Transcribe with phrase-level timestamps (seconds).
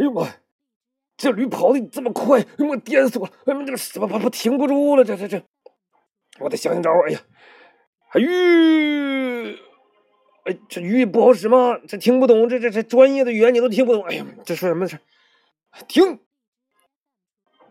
[0.00, 0.26] 哎呦妈！
[1.18, 3.32] 这驴跑的这么快，哎妈颠死我了！
[3.44, 5.42] 哎妈这个什么跑跑停不住了，这这这，
[6.38, 7.20] 我得想想招哎呀，
[8.12, 9.58] 哎鱼，
[10.44, 11.78] 哎这鱼不好使吗？
[11.86, 14.02] 这听不懂，这这这专业的语言你都听不懂。
[14.04, 14.86] 哎呀，这说什么？
[14.86, 14.96] 这
[15.86, 16.18] 停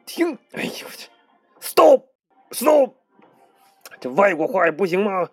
[0.06, 0.38] 停！
[0.52, 1.10] 哎呦我去
[1.60, 2.04] ，stop
[2.52, 2.94] stop！
[4.00, 5.28] 这外国话也不行吗？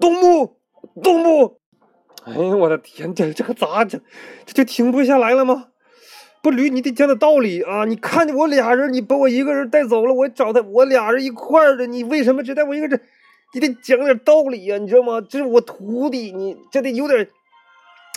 [0.00, 0.58] 动物
[1.02, 1.60] 动物！
[2.24, 4.00] 哎呦我的天，这这可咋整？
[4.46, 5.72] 这就停不下来了吗？
[6.46, 7.84] 不驴，你得讲点道理啊！
[7.86, 13.00] 你看见我俩人，你把我一个人带走了，我找他，我俩人一块儿的，你为什么只带我一个人？
[13.52, 15.20] 你得讲点道理呀，你知道吗？
[15.28, 17.26] 这是我徒弟，你这得有点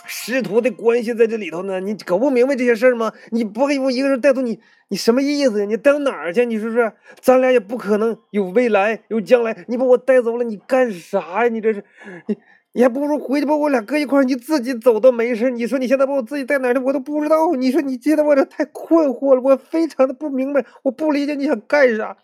[0.06, 1.80] 师徒的关系在这里头呢。
[1.80, 3.12] 你搞不明白这些事儿吗？
[3.32, 5.66] 你不给我一个人带走，你你什么意思呀？
[5.66, 6.46] 你带到哪儿去？
[6.46, 9.64] 你说说，咱俩也不可能有未来有将来。
[9.66, 11.48] 你把我带走了，你干啥呀？
[11.48, 11.82] 你这是
[12.28, 12.38] 你。
[12.72, 15.50] 你还不如回去把我俩搁一块儿，你自己走都没事。
[15.50, 17.50] 你说你现在把我自己带哪儿去，我都不知道。
[17.54, 22.16] 你说你现在我这太困惑了，我非常的不明白，我不理解你想干啥。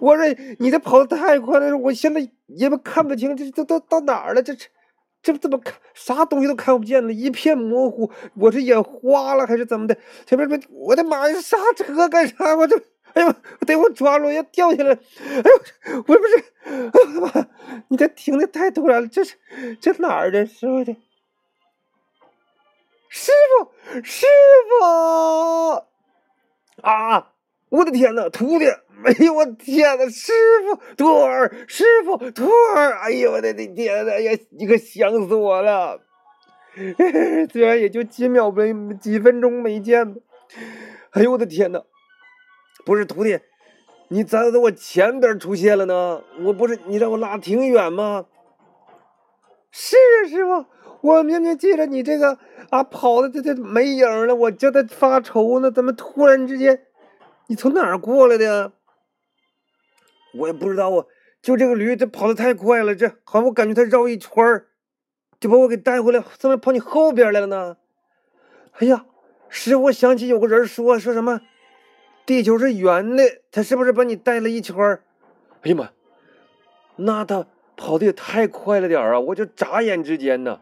[0.00, 0.24] 我说
[0.58, 4.56] 你这跑的太快了，我现在也看不清这这都到哪儿了，这
[5.22, 8.10] 这怎么看啥东西都看不见了，一片模糊。
[8.36, 9.94] 我这眼花了还是怎么的？
[10.24, 12.56] 前面这我的妈呀，刹车干啥？
[12.56, 12.80] 我这。
[13.12, 13.34] 哎呦，
[13.66, 14.92] 得我抓住要掉下来！
[14.92, 16.44] 哎呦，我不是，
[18.00, 19.36] 这停的太突然了，这是
[19.78, 20.96] 这哪儿的师傅的？
[23.10, 24.24] 师傅，师
[24.70, 25.84] 傅！
[26.80, 27.34] 啊！
[27.68, 28.64] 我的天呐，徒弟！
[29.04, 30.32] 哎呦我天呐，师
[30.64, 32.96] 傅，徒儿，师傅，徒儿！
[33.00, 36.00] 哎呦我的天呐，呀，你可想死我了！
[37.52, 40.16] 虽然也就几秒没几分钟没见。
[41.10, 41.82] 哎呦我的天呐！
[42.86, 43.38] 不是徒弟，
[44.12, 46.22] 你咋在我前边出现了呢？
[46.42, 48.26] 我不是你让我拉挺远吗？
[49.70, 50.66] 是啊，师傅，
[51.00, 52.36] 我明明记着你这个
[52.70, 56.86] 啊跑的这这没影了，我叫他发愁呢，怎么突然之间
[57.46, 58.72] 你从哪儿过来的？
[60.34, 61.06] 我也不知道啊，
[61.40, 64.66] 就这个驴这跑的太快了，这好像我感觉它绕一圈儿
[65.38, 67.76] 就把我给带回来，怎么跑你后边来了呢？
[68.80, 69.06] 哎呀，
[69.48, 71.42] 师傅，我想起有个人说说什么。
[72.26, 75.02] 地球是圆的，他是不是把你带了一圈儿？
[75.62, 75.90] 哎呀妈，
[76.96, 79.20] 那他跑的也太快了点儿啊！
[79.20, 80.60] 我就眨眼之间呢，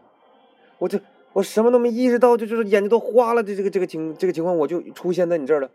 [0.79, 0.99] 我就
[1.33, 5.69] 我什么都没意识到，就就是眼睛都花了的这个这个情这个情况，我就出现在你这儿了。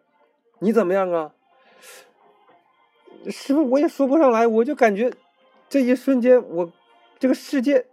[0.59, 1.33] 你怎么样啊？
[3.31, 4.47] 是不是我也说不上来？
[4.47, 5.13] 我就感觉
[5.69, 6.73] 这一瞬间，我
[7.19, 7.87] 这个世界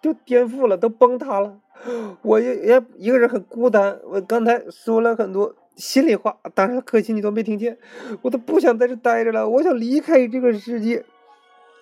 [0.00, 1.60] 就颠覆了，都崩塌了。
[2.22, 4.00] 我也也一个人很孤单。
[4.04, 5.54] 我刚才说了很多。
[5.76, 7.78] 心里话，当然可惜你都没听见，
[8.22, 11.04] 我都不想在这待着了，我想离开这个世界。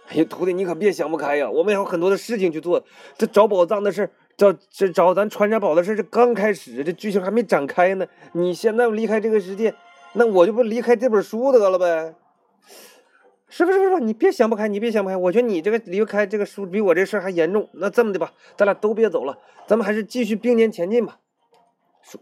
[0.09, 2.84] 哎呀，徒弟，你可别想不开呀，我们还有很多的事情去做。
[3.16, 8.06] 这找宝藏的事，找这找咱穿山宝的事，这刚开始，这剧情还没展开呢。
[8.33, 9.75] 你现在离开这个世界，
[10.15, 12.15] 那我就不离开这本书得了呗？
[13.49, 13.78] 是不是？
[13.78, 15.16] 不是，你别想不开，你别想不开。
[15.16, 17.69] 我觉得你这个离开这个书，比我这事儿还严重。
[17.75, 19.38] 那这么的吧，咱俩都别走了，
[19.69, 21.21] 咱们还是继续并肩前进吧。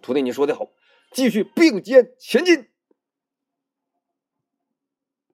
[0.02, 0.68] 徒弟，你说的好。
[1.12, 2.71] 继续并肩前进。